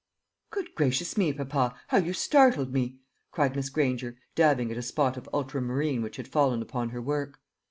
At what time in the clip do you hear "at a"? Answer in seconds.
4.71-4.81